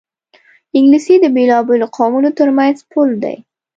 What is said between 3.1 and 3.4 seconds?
دی